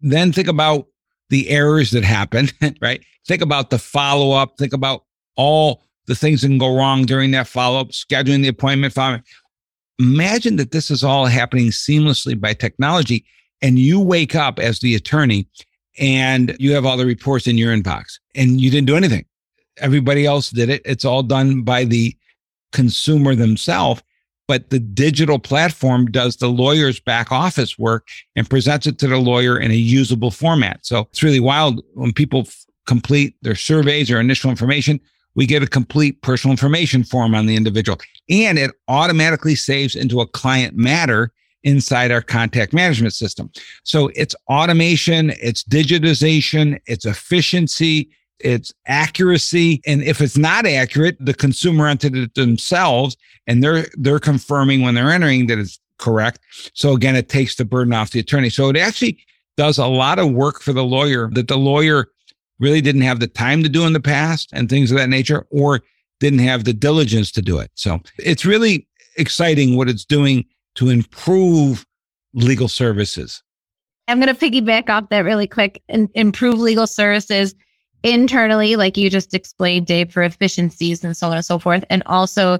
then 0.00 0.32
think 0.32 0.48
about 0.48 0.86
the 1.30 1.48
errors 1.48 1.90
that 1.92 2.04
happen, 2.04 2.48
right? 2.80 3.02
Think 3.26 3.42
about 3.42 3.70
the 3.70 3.78
follow 3.78 4.32
up. 4.32 4.58
Think 4.58 4.72
about 4.72 5.04
all 5.36 5.82
the 6.06 6.14
things 6.14 6.42
that 6.42 6.48
can 6.48 6.58
go 6.58 6.76
wrong 6.76 7.04
during 7.06 7.30
that 7.30 7.46
follow 7.46 7.80
up, 7.80 7.88
scheduling 7.88 8.42
the 8.42 8.48
appointment, 8.48 8.92
following. 8.92 9.22
Imagine 10.02 10.56
that 10.56 10.72
this 10.72 10.90
is 10.90 11.04
all 11.04 11.26
happening 11.26 11.68
seamlessly 11.68 12.38
by 12.38 12.54
technology, 12.54 13.24
and 13.60 13.78
you 13.78 14.00
wake 14.00 14.34
up 14.34 14.58
as 14.58 14.80
the 14.80 14.96
attorney 14.96 15.46
and 15.96 16.56
you 16.58 16.72
have 16.74 16.84
all 16.84 16.96
the 16.96 17.06
reports 17.06 17.46
in 17.46 17.56
your 17.56 17.72
inbox 17.72 18.18
and 18.34 18.60
you 18.60 18.68
didn't 18.68 18.88
do 18.88 18.96
anything. 18.96 19.24
Everybody 19.76 20.26
else 20.26 20.50
did 20.50 20.70
it. 20.70 20.82
It's 20.84 21.04
all 21.04 21.22
done 21.22 21.62
by 21.62 21.84
the 21.84 22.16
consumer 22.72 23.36
themselves, 23.36 24.02
but 24.48 24.70
the 24.70 24.80
digital 24.80 25.38
platform 25.38 26.10
does 26.10 26.36
the 26.36 26.48
lawyer's 26.48 26.98
back 26.98 27.30
office 27.30 27.78
work 27.78 28.08
and 28.34 28.50
presents 28.50 28.88
it 28.88 28.98
to 28.98 29.06
the 29.06 29.18
lawyer 29.18 29.56
in 29.56 29.70
a 29.70 29.74
usable 29.74 30.32
format. 30.32 30.84
So 30.84 31.00
it's 31.12 31.22
really 31.22 31.38
wild 31.38 31.80
when 31.94 32.12
people 32.12 32.40
f- 32.40 32.66
complete 32.88 33.36
their 33.42 33.54
surveys 33.54 34.10
or 34.10 34.18
initial 34.18 34.50
information 34.50 34.98
we 35.34 35.46
get 35.46 35.62
a 35.62 35.66
complete 35.66 36.20
personal 36.22 36.52
information 36.52 37.04
form 37.04 37.34
on 37.34 37.46
the 37.46 37.56
individual 37.56 37.98
and 38.28 38.58
it 38.58 38.70
automatically 38.88 39.54
saves 39.54 39.94
into 39.94 40.20
a 40.20 40.26
client 40.26 40.76
matter 40.76 41.32
inside 41.64 42.10
our 42.10 42.22
contact 42.22 42.72
management 42.72 43.14
system. 43.14 43.50
So 43.84 44.10
it's 44.14 44.34
automation, 44.48 45.30
it's 45.40 45.62
digitization, 45.62 46.80
it's 46.86 47.06
efficiency, 47.06 48.10
it's 48.40 48.72
accuracy. 48.86 49.80
And 49.86 50.02
if 50.02 50.20
it's 50.20 50.36
not 50.36 50.66
accurate, 50.66 51.16
the 51.20 51.34
consumer 51.34 51.86
entered 51.86 52.16
it 52.16 52.34
themselves 52.34 53.16
and 53.46 53.62
they're 53.62 53.86
they're 53.94 54.18
confirming 54.18 54.82
when 54.82 54.94
they're 54.94 55.10
entering 55.10 55.46
that 55.46 55.58
it's 55.58 55.78
correct. 55.98 56.40
So 56.74 56.92
again, 56.92 57.16
it 57.16 57.28
takes 57.28 57.54
the 57.54 57.64
burden 57.64 57.92
off 57.92 58.10
the 58.10 58.20
attorney. 58.20 58.50
So 58.50 58.68
it 58.68 58.76
actually 58.76 59.18
does 59.56 59.78
a 59.78 59.86
lot 59.86 60.18
of 60.18 60.32
work 60.32 60.62
for 60.62 60.72
the 60.72 60.84
lawyer 60.84 61.30
that 61.32 61.48
the 61.48 61.58
lawyer 61.58 62.08
really 62.62 62.80
didn't 62.80 63.02
have 63.02 63.20
the 63.20 63.26
time 63.26 63.62
to 63.62 63.68
do 63.68 63.84
in 63.84 63.92
the 63.92 64.00
past 64.00 64.48
and 64.54 64.70
things 64.70 64.90
of 64.90 64.96
that 64.96 65.10
nature, 65.10 65.46
or 65.50 65.82
didn't 66.20 66.38
have 66.38 66.64
the 66.64 66.72
diligence 66.72 67.30
to 67.32 67.42
do 67.42 67.58
it. 67.58 67.70
So 67.74 68.00
it's 68.18 68.46
really 68.46 68.86
exciting 69.18 69.76
what 69.76 69.88
it's 69.88 70.04
doing 70.04 70.46
to 70.76 70.88
improve 70.88 71.84
legal 72.32 72.68
services. 72.68 73.42
I'm 74.08 74.20
going 74.20 74.34
to 74.34 74.50
piggyback 74.50 74.88
off 74.88 75.08
that 75.10 75.20
really 75.20 75.46
quick 75.46 75.82
and 75.88 76.08
improve 76.14 76.58
legal 76.58 76.86
services 76.86 77.54
internally, 78.02 78.76
like 78.76 78.96
you 78.96 79.10
just 79.10 79.34
explained, 79.34 79.86
Dave, 79.86 80.12
for 80.12 80.22
efficiencies 80.22 81.04
and 81.04 81.16
so 81.16 81.28
on 81.28 81.36
and 81.36 81.44
so 81.44 81.58
forth. 81.58 81.84
And 81.90 82.02
also, 82.06 82.58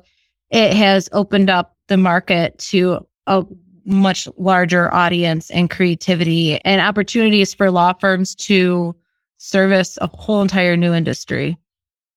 it 0.50 0.74
has 0.74 1.08
opened 1.12 1.48
up 1.48 1.76
the 1.88 1.96
market 1.96 2.58
to 2.58 3.06
a 3.26 3.44
much 3.84 4.28
larger 4.36 4.92
audience 4.94 5.50
and 5.50 5.70
creativity 5.70 6.60
and 6.64 6.80
opportunities 6.80 7.54
for 7.54 7.70
law 7.70 7.92
firms 7.92 8.34
to 8.36 8.94
service 9.42 9.98
a 10.00 10.06
whole 10.06 10.40
entire 10.40 10.76
new 10.76 10.94
industry. 10.94 11.58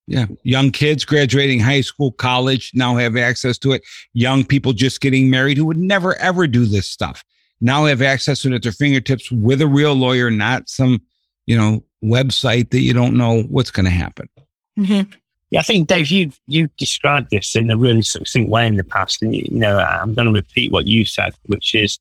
Yeah. 0.07 0.27
Young 0.43 0.69
kids 0.69 1.03
graduating 1.03 1.59
high 1.59 1.81
school, 1.81 2.11
college 2.11 2.71
now 2.75 2.95
have 2.95 3.17
access 3.17 3.57
to 3.59 3.71
it. 3.71 3.81
Young 4.13 4.43
people 4.43 4.71
just 4.71 5.01
getting 5.01 5.29
married 5.29 5.57
who 5.57 5.65
would 5.65 5.77
never 5.77 6.15
ever 6.17 6.45
do 6.45 6.65
this 6.65 6.87
stuff 6.87 7.23
now 7.61 7.85
have 7.85 8.01
access 8.01 8.41
to 8.41 8.49
it 8.49 8.53
at 8.53 8.63
their 8.63 8.71
fingertips 8.71 9.31
with 9.31 9.61
a 9.61 9.67
real 9.67 9.93
lawyer, 9.93 10.29
not 10.29 10.69
some, 10.69 11.01
you 11.47 11.57
know, 11.57 11.83
website 12.03 12.69
that 12.69 12.81
you 12.81 12.93
don't 12.93 13.17
know 13.17 13.41
what's 13.43 13.71
going 13.71 13.85
to 13.85 13.91
happen. 13.91 14.29
Mm-hmm. 14.77 15.11
Yeah, 15.49 15.59
I 15.61 15.63
think 15.63 15.87
Dave, 15.87 16.09
you 16.09 16.31
you 16.47 16.69
described 16.77 17.29
this 17.31 17.55
in 17.55 17.71
a 17.71 17.77
really 17.77 18.01
succinct 18.01 18.49
way 18.49 18.67
in 18.67 18.75
the 18.75 18.83
past, 18.83 19.21
and 19.21 19.33
you, 19.33 19.47
you 19.49 19.57
know 19.57 19.79
I'm 19.79 20.13
going 20.13 20.27
to 20.27 20.33
repeat 20.33 20.71
what 20.71 20.85
you 20.85 21.05
said, 21.05 21.33
which 21.45 21.73
is 21.73 21.97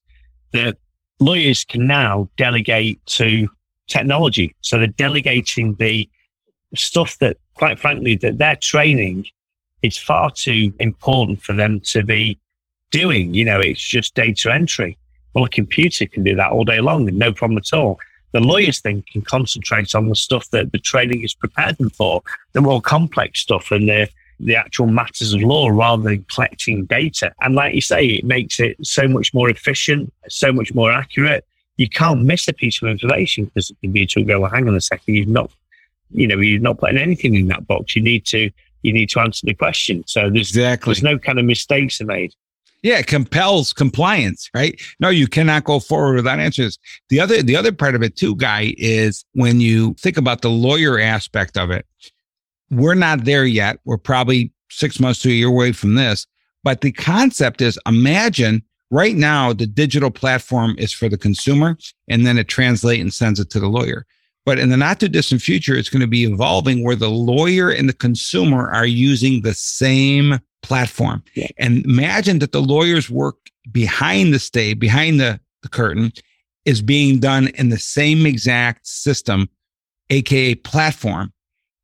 that 0.52 0.76
lawyers 1.20 1.64
can 1.64 1.86
now 1.86 2.28
delegate 2.36 3.04
to 3.06 3.48
technology. 3.88 4.54
So 4.60 4.78
they're 4.78 4.86
delegating 4.86 5.74
the 5.76 6.08
stuff 6.74 7.18
that, 7.18 7.36
quite 7.54 7.78
frankly, 7.78 8.16
that 8.16 8.38
their 8.38 8.56
training 8.56 9.26
is 9.82 9.96
far 9.96 10.30
too 10.30 10.72
important 10.80 11.42
for 11.42 11.52
them 11.52 11.80
to 11.80 12.02
be 12.02 12.38
doing. 12.90 13.34
You 13.34 13.44
know, 13.44 13.60
it's 13.60 13.80
just 13.80 14.14
data 14.14 14.52
entry. 14.52 14.96
Well, 15.34 15.44
a 15.44 15.48
computer 15.48 16.06
can 16.06 16.22
do 16.22 16.36
that 16.36 16.52
all 16.52 16.64
day 16.64 16.80
long, 16.80 17.08
and 17.08 17.18
no 17.18 17.32
problem 17.32 17.58
at 17.58 17.72
all. 17.72 17.98
The 18.32 18.40
lawyers 18.40 18.80
then 18.80 19.02
can 19.02 19.22
concentrate 19.22 19.94
on 19.94 20.08
the 20.08 20.16
stuff 20.16 20.50
that 20.50 20.72
the 20.72 20.78
training 20.78 21.22
is 21.22 21.34
prepared 21.34 21.76
them 21.78 21.90
for, 21.90 22.22
the 22.52 22.60
more 22.60 22.80
complex 22.80 23.40
stuff 23.40 23.70
and 23.70 23.88
the 23.88 24.08
the 24.40 24.56
actual 24.56 24.86
matters 24.86 25.32
of 25.32 25.40
law 25.42 25.68
rather 25.68 26.02
than 26.02 26.24
collecting 26.24 26.84
data. 26.86 27.32
And 27.40 27.54
like 27.54 27.72
you 27.72 27.80
say, 27.80 28.04
it 28.04 28.24
makes 28.24 28.58
it 28.58 28.76
so 28.84 29.06
much 29.06 29.32
more 29.32 29.48
efficient, 29.48 30.12
so 30.28 30.52
much 30.52 30.74
more 30.74 30.90
accurate 30.90 31.46
you 31.76 31.88
can't 31.88 32.22
miss 32.22 32.46
a 32.48 32.52
piece 32.52 32.80
of 32.82 32.88
information 32.88 33.46
because 33.46 33.68
the 33.68 33.76
computer 33.82 34.20
will 34.20 34.26
go, 34.26 34.40
well, 34.40 34.50
hang 34.50 34.68
on 34.68 34.74
a 34.74 34.80
second, 34.80 35.14
you've 35.14 35.28
not, 35.28 35.50
you 36.10 36.26
know, 36.26 36.38
you're 36.38 36.60
not 36.60 36.78
putting 36.78 36.98
anything 36.98 37.34
in 37.34 37.48
that 37.48 37.66
box. 37.66 37.96
You 37.96 38.02
need 38.02 38.24
to, 38.26 38.50
you 38.82 38.92
need 38.92 39.10
to 39.10 39.20
answer 39.20 39.46
the 39.46 39.54
question. 39.54 40.04
So 40.06 40.30
there's, 40.30 40.50
exactly. 40.50 40.92
there's 40.92 41.02
no 41.02 41.18
kind 41.18 41.38
of 41.38 41.44
mistakes 41.44 42.00
are 42.00 42.06
made. 42.06 42.34
Yeah, 42.82 42.98
it 42.98 43.06
compels 43.06 43.72
compliance, 43.72 44.50
right? 44.54 44.78
No, 45.00 45.08
you 45.08 45.26
cannot 45.26 45.64
go 45.64 45.80
forward 45.80 46.16
without 46.16 46.38
answers. 46.38 46.78
The 47.08 47.18
other, 47.18 47.42
the 47.42 47.56
other 47.56 47.72
part 47.72 47.94
of 47.94 48.02
it 48.02 48.14
too, 48.14 48.36
guy, 48.36 48.74
is 48.76 49.24
when 49.32 49.58
you 49.58 49.94
think 49.94 50.18
about 50.18 50.42
the 50.42 50.50
lawyer 50.50 51.00
aspect 51.00 51.56
of 51.56 51.70
it, 51.70 51.86
we're 52.70 52.94
not 52.94 53.24
there 53.24 53.46
yet. 53.46 53.78
We're 53.86 53.96
probably 53.96 54.52
six 54.70 55.00
months 55.00 55.20
to 55.22 55.30
a 55.30 55.32
year 55.32 55.48
away 55.48 55.72
from 55.72 55.94
this. 55.94 56.26
But 56.62 56.82
the 56.82 56.92
concept 56.92 57.62
is 57.62 57.78
imagine 57.86 58.62
Right 58.94 59.16
now, 59.16 59.52
the 59.52 59.66
digital 59.66 60.12
platform 60.12 60.76
is 60.78 60.92
for 60.92 61.08
the 61.08 61.18
consumer, 61.18 61.76
and 62.06 62.24
then 62.24 62.38
it 62.38 62.46
translates 62.46 63.02
and 63.02 63.12
sends 63.12 63.40
it 63.40 63.50
to 63.50 63.58
the 63.58 63.66
lawyer. 63.66 64.06
But 64.46 64.60
in 64.60 64.68
the 64.68 64.76
not 64.76 65.00
too 65.00 65.08
distant 65.08 65.42
future, 65.42 65.74
it's 65.74 65.88
going 65.88 66.02
to 66.02 66.06
be 66.06 66.22
evolving 66.22 66.84
where 66.84 66.94
the 66.94 67.10
lawyer 67.10 67.70
and 67.70 67.88
the 67.88 67.92
consumer 67.92 68.70
are 68.70 68.86
using 68.86 69.42
the 69.42 69.52
same 69.52 70.38
platform. 70.62 71.24
Yeah. 71.34 71.48
And 71.58 71.84
imagine 71.84 72.38
that 72.38 72.52
the 72.52 72.62
lawyer's 72.62 73.10
work 73.10 73.34
behind 73.72 74.32
the 74.32 74.38
stay, 74.38 74.74
behind 74.74 75.18
the, 75.18 75.40
the 75.64 75.68
curtain, 75.68 76.12
is 76.64 76.80
being 76.80 77.18
done 77.18 77.48
in 77.56 77.70
the 77.70 77.80
same 77.80 78.26
exact 78.26 78.86
system, 78.86 79.48
aka 80.10 80.54
platform 80.54 81.32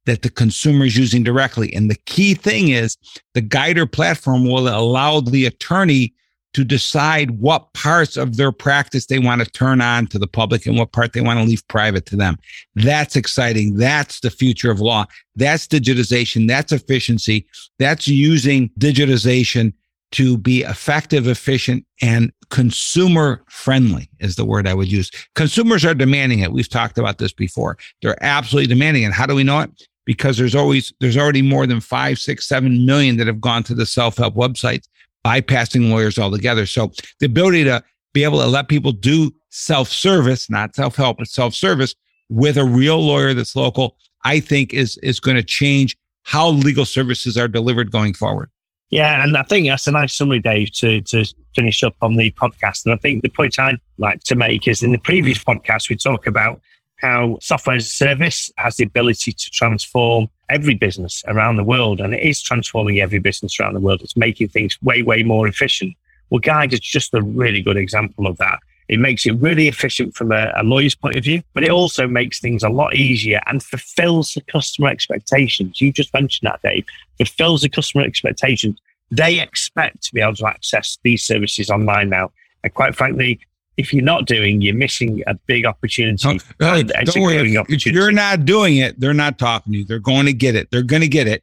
that 0.06 0.22
the 0.22 0.30
consumer 0.30 0.84
is 0.84 0.96
using 0.96 1.24
directly. 1.24 1.74
And 1.74 1.90
the 1.90 1.98
key 2.06 2.34
thing 2.34 2.68
is 2.68 2.96
the 3.34 3.42
Guidr 3.42 3.90
platform 3.90 4.44
will 4.44 4.68
allow 4.68 5.18
the 5.18 5.44
attorney 5.46 6.14
to 6.52 6.64
decide 6.64 7.30
what 7.32 7.72
parts 7.74 8.16
of 8.16 8.36
their 8.36 8.50
practice 8.50 9.06
they 9.06 9.18
want 9.18 9.40
to 9.40 9.50
turn 9.50 9.80
on 9.80 10.06
to 10.08 10.18
the 10.18 10.26
public 10.26 10.66
and 10.66 10.76
what 10.76 10.92
part 10.92 11.12
they 11.12 11.20
want 11.20 11.38
to 11.38 11.44
leave 11.44 11.66
private 11.68 12.06
to 12.06 12.16
them. 12.16 12.36
That's 12.74 13.16
exciting. 13.16 13.76
That's 13.76 14.20
the 14.20 14.30
future 14.30 14.70
of 14.70 14.80
law. 14.80 15.06
That's 15.36 15.66
digitization. 15.66 16.48
That's 16.48 16.72
efficiency. 16.72 17.46
That's 17.78 18.08
using 18.08 18.70
digitization 18.78 19.72
to 20.12 20.36
be 20.36 20.62
effective, 20.62 21.28
efficient, 21.28 21.86
and 22.02 22.32
consumer 22.50 23.44
friendly 23.48 24.10
is 24.18 24.34
the 24.34 24.44
word 24.44 24.66
I 24.66 24.74
would 24.74 24.90
use. 24.90 25.08
Consumers 25.36 25.84
are 25.84 25.94
demanding 25.94 26.40
it. 26.40 26.50
We've 26.50 26.68
talked 26.68 26.98
about 26.98 27.18
this 27.18 27.32
before. 27.32 27.78
They're 28.02 28.20
absolutely 28.20 28.66
demanding 28.66 29.04
it. 29.04 29.12
How 29.12 29.26
do 29.26 29.36
we 29.36 29.44
know 29.44 29.60
it? 29.60 29.70
Because 30.04 30.36
there's 30.36 30.56
always, 30.56 30.92
there's 30.98 31.16
already 31.16 31.42
more 31.42 31.64
than 31.64 31.80
five, 31.80 32.18
six, 32.18 32.48
seven 32.48 32.84
million 32.84 33.18
that 33.18 33.28
have 33.28 33.40
gone 33.40 33.62
to 33.64 33.74
the 33.74 33.86
self-help 33.86 34.34
websites 34.34 34.88
bypassing 35.24 35.90
lawyers 35.90 36.18
altogether. 36.18 36.66
So 36.66 36.92
the 37.18 37.26
ability 37.26 37.64
to 37.64 37.82
be 38.12 38.24
able 38.24 38.40
to 38.40 38.46
let 38.46 38.68
people 38.68 38.92
do 38.92 39.32
self-service, 39.50 40.50
not 40.50 40.74
self-help, 40.74 41.18
but 41.18 41.28
self-service 41.28 41.94
with 42.28 42.56
a 42.56 42.64
real 42.64 43.00
lawyer 43.00 43.34
that's 43.34 43.56
local, 43.56 43.96
I 44.24 44.40
think 44.40 44.72
is 44.72 44.96
is 44.98 45.20
going 45.20 45.36
to 45.36 45.42
change 45.42 45.96
how 46.22 46.48
legal 46.50 46.84
services 46.84 47.36
are 47.36 47.48
delivered 47.48 47.90
going 47.90 48.14
forward. 48.14 48.50
Yeah, 48.90 49.22
and 49.22 49.36
I 49.36 49.42
think 49.44 49.68
that's 49.68 49.86
a 49.86 49.92
nice 49.92 50.14
summary, 50.14 50.40
Dave, 50.40 50.72
to 50.72 51.00
to 51.02 51.24
finish 51.54 51.82
up 51.82 51.96
on 52.02 52.16
the 52.16 52.30
podcast. 52.32 52.84
And 52.84 52.94
I 52.94 52.96
think 52.98 53.22
the 53.22 53.28
point 53.28 53.58
I'd 53.58 53.80
like 53.98 54.22
to 54.24 54.34
make 54.34 54.68
is 54.68 54.82
in 54.82 54.92
the 54.92 54.98
previous 54.98 55.42
podcast 55.42 55.88
we 55.88 55.96
talk 55.96 56.26
about 56.26 56.60
how 56.96 57.38
software 57.40 57.76
as 57.76 57.86
a 57.86 57.90
service 57.90 58.50
has 58.56 58.76
the 58.76 58.84
ability 58.84 59.32
to 59.32 59.50
transform 59.50 60.28
every 60.50 60.74
business 60.74 61.22
around 61.26 61.56
the 61.56 61.64
world. 61.64 62.00
And 62.00 62.14
it 62.14 62.22
is 62.22 62.42
transforming 62.42 63.00
every 63.00 63.18
business 63.18 63.58
around 63.58 63.74
the 63.74 63.80
world. 63.80 64.02
It's 64.02 64.16
making 64.16 64.48
things 64.48 64.80
way, 64.82 65.02
way 65.02 65.22
more 65.22 65.46
efficient. 65.48 65.96
Well, 66.28 66.40
Guidr 66.40 66.74
is 66.74 66.80
just 66.80 67.14
a 67.14 67.22
really 67.22 67.62
good 67.62 67.76
example 67.76 68.26
of 68.26 68.36
that. 68.38 68.58
It 68.88 68.98
makes 68.98 69.24
it 69.24 69.32
really 69.32 69.68
efficient 69.68 70.16
from 70.16 70.32
a, 70.32 70.52
a, 70.56 70.64
lawyer's 70.64 70.96
point 70.96 71.14
of 71.14 71.22
view, 71.22 71.44
but 71.54 71.62
it 71.62 71.70
also 71.70 72.08
makes 72.08 72.40
things 72.40 72.64
a 72.64 72.68
lot 72.68 72.96
easier 72.96 73.40
and 73.46 73.62
fulfills 73.62 74.34
the 74.34 74.40
customer 74.40 74.88
expectations. 74.88 75.80
You 75.80 75.92
just 75.92 76.12
mentioned 76.12 76.50
that, 76.50 76.60
Dave. 76.62 76.84
Fulfills 77.16 77.62
the 77.62 77.68
customer 77.68 78.02
expectations. 78.02 78.80
They 79.12 79.38
expect 79.38 80.02
to 80.04 80.14
be 80.14 80.20
able 80.20 80.34
to 80.36 80.46
access 80.48 80.98
these 81.04 81.22
services 81.22 81.70
online 81.70 82.08
now. 82.08 82.32
And 82.64 82.74
quite 82.74 82.96
frankly, 82.96 83.38
if 83.76 83.94
you're 83.94 84.04
not 84.04 84.26
doing, 84.26 84.60
you're 84.60 84.74
missing 84.74 85.22
a 85.26 85.34
big 85.34 85.64
opportunity. 85.64 86.16
Don't, 86.22 86.42
don't 86.58 87.22
worry. 87.22 87.54
If, 87.54 87.70
if 87.70 87.86
you're 87.86 88.12
not 88.12 88.44
doing 88.44 88.76
it, 88.78 88.98
they're 89.00 89.14
not 89.14 89.38
talking 89.38 89.72
to 89.72 89.78
you. 89.80 89.84
They're 89.84 89.98
going 89.98 90.26
to 90.26 90.32
get 90.32 90.54
it. 90.54 90.70
They're 90.70 90.82
going 90.82 91.02
to 91.02 91.08
get 91.08 91.26
it. 91.26 91.42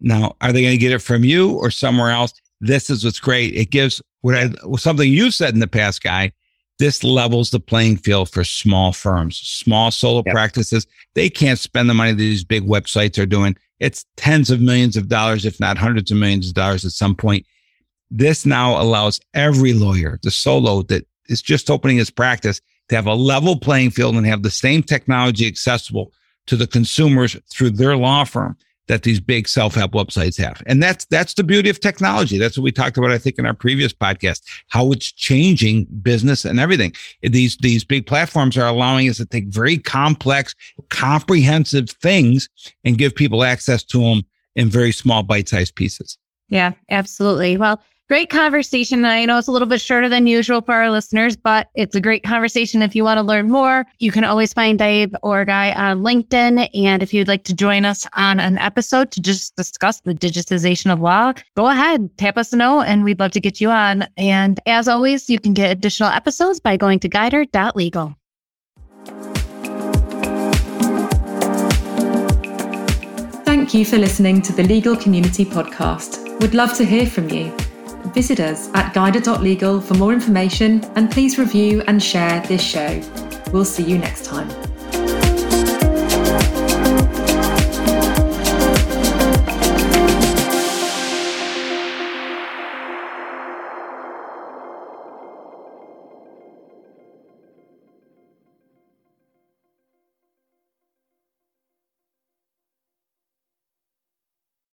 Now, 0.00 0.36
are 0.40 0.52
they 0.52 0.62
going 0.62 0.74
to 0.74 0.78
get 0.78 0.92
it 0.92 1.00
from 1.00 1.24
you 1.24 1.52
or 1.52 1.70
somewhere 1.70 2.10
else? 2.10 2.32
This 2.60 2.90
is 2.90 3.04
what's 3.04 3.20
great. 3.20 3.54
It 3.54 3.70
gives 3.70 4.02
what 4.22 4.34
I, 4.34 4.50
something 4.76 5.10
you 5.10 5.30
said 5.30 5.54
in 5.54 5.60
the 5.60 5.68
past, 5.68 6.02
guy 6.02 6.32
this 6.80 7.04
levels 7.04 7.50
the 7.50 7.60
playing 7.60 7.98
field 7.98 8.30
for 8.30 8.42
small 8.42 8.90
firms, 8.92 9.36
small 9.36 9.90
solo 9.90 10.22
yep. 10.24 10.34
practices. 10.34 10.86
They 11.14 11.28
can't 11.28 11.58
spend 11.58 11.90
the 11.90 11.94
money 11.94 12.12
that 12.12 12.16
these 12.16 12.42
big 12.42 12.66
websites 12.66 13.22
are 13.22 13.26
doing. 13.26 13.54
It's 13.80 14.06
tens 14.16 14.50
of 14.50 14.62
millions 14.62 14.96
of 14.96 15.06
dollars, 15.06 15.44
if 15.44 15.60
not 15.60 15.76
hundreds 15.76 16.10
of 16.10 16.16
millions 16.16 16.48
of 16.48 16.54
dollars 16.54 16.86
at 16.86 16.92
some 16.92 17.14
point. 17.14 17.46
This 18.10 18.46
now 18.46 18.80
allows 18.80 19.20
every 19.34 19.74
lawyer, 19.74 20.18
the 20.22 20.30
solo 20.30 20.82
that 20.84 21.06
is 21.30 21.40
just 21.40 21.70
opening 21.70 21.96
his 21.96 22.10
practice, 22.10 22.60
to 22.88 22.96
have 22.96 23.06
a 23.06 23.14
level 23.14 23.56
playing 23.56 23.90
field 23.90 24.16
and 24.16 24.26
have 24.26 24.42
the 24.42 24.50
same 24.50 24.82
technology 24.82 25.46
accessible 25.46 26.12
to 26.46 26.56
the 26.56 26.66
consumers 26.66 27.36
through 27.50 27.70
their 27.70 27.96
law 27.96 28.24
firm 28.24 28.56
that 28.88 29.04
these 29.04 29.20
big 29.20 29.46
self-help 29.46 29.92
websites 29.92 30.36
have. 30.36 30.60
And 30.66 30.82
that's 30.82 31.04
that's 31.04 31.34
the 31.34 31.44
beauty 31.44 31.70
of 31.70 31.78
technology. 31.78 32.38
That's 32.38 32.58
what 32.58 32.64
we 32.64 32.72
talked 32.72 32.98
about, 32.98 33.12
I 33.12 33.18
think, 33.18 33.38
in 33.38 33.46
our 33.46 33.54
previous 33.54 33.92
podcast, 33.92 34.42
how 34.68 34.90
it's 34.90 35.12
changing 35.12 35.84
business 36.02 36.44
and 36.44 36.58
everything. 36.58 36.92
These 37.22 37.56
these 37.58 37.84
big 37.84 38.06
platforms 38.06 38.58
are 38.58 38.66
allowing 38.66 39.08
us 39.08 39.18
to 39.18 39.26
take 39.26 39.46
very 39.46 39.78
complex, 39.78 40.56
comprehensive 40.88 41.90
things 41.90 42.48
and 42.84 42.98
give 42.98 43.14
people 43.14 43.44
access 43.44 43.84
to 43.84 44.00
them 44.00 44.22
in 44.56 44.68
very 44.68 44.90
small 44.90 45.22
bite-sized 45.22 45.76
pieces. 45.76 46.18
Yeah, 46.48 46.72
absolutely. 46.90 47.56
Well, 47.56 47.80
Great 48.10 48.28
conversation. 48.28 49.04
I 49.04 49.24
know 49.24 49.38
it's 49.38 49.46
a 49.46 49.52
little 49.52 49.68
bit 49.68 49.80
shorter 49.80 50.08
than 50.08 50.26
usual 50.26 50.62
for 50.62 50.74
our 50.74 50.90
listeners, 50.90 51.36
but 51.36 51.68
it's 51.76 51.94
a 51.94 52.00
great 52.00 52.24
conversation. 52.24 52.82
If 52.82 52.96
you 52.96 53.04
want 53.04 53.18
to 53.18 53.22
learn 53.22 53.48
more, 53.48 53.86
you 54.00 54.10
can 54.10 54.24
always 54.24 54.52
find 54.52 54.76
Dave 54.76 55.14
or 55.22 55.44
Guy 55.44 55.70
on 55.74 56.00
LinkedIn. 56.00 56.68
And 56.74 57.04
if 57.04 57.14
you'd 57.14 57.28
like 57.28 57.44
to 57.44 57.54
join 57.54 57.84
us 57.84 58.08
on 58.14 58.40
an 58.40 58.58
episode 58.58 59.12
to 59.12 59.20
just 59.20 59.54
discuss 59.54 60.00
the 60.00 60.12
digitization 60.12 60.92
of 60.92 60.98
law, 60.98 61.34
go 61.56 61.68
ahead, 61.68 62.10
tap 62.18 62.36
us 62.36 62.52
a 62.52 62.56
note, 62.56 62.80
and 62.80 63.04
we'd 63.04 63.20
love 63.20 63.30
to 63.30 63.40
get 63.40 63.60
you 63.60 63.70
on. 63.70 64.08
And 64.16 64.58
as 64.66 64.88
always, 64.88 65.30
you 65.30 65.38
can 65.38 65.54
get 65.54 65.70
additional 65.70 66.10
episodes 66.10 66.58
by 66.58 66.76
going 66.76 66.98
to 66.98 67.08
guidr.legal. 67.08 68.16
Thank 73.44 73.72
you 73.72 73.84
for 73.84 73.98
listening 73.98 74.42
to 74.42 74.52
the 74.52 74.64
Legal 74.64 74.96
Community 74.96 75.44
Podcast. 75.44 76.40
We'd 76.40 76.54
love 76.54 76.76
to 76.78 76.84
hear 76.84 77.06
from 77.06 77.30
you. 77.30 77.56
Visit 78.12 78.40
us 78.40 78.68
at 78.74 78.92
guidr.legal 78.94 79.80
for 79.80 79.94
more 79.94 80.12
information 80.12 80.84
and 80.96 81.10
please 81.10 81.38
review 81.38 81.82
and 81.86 82.02
share 82.02 82.40
this 82.46 82.62
show. 82.62 83.00
We'll 83.52 83.64
see 83.64 83.84
you 83.84 83.98
next 83.98 84.24
time. 84.24 84.69